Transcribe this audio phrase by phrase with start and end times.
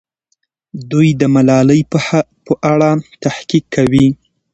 [0.91, 1.81] دوی د ملالۍ
[2.47, 2.89] په اړه
[3.23, 4.07] تحقیق کوي.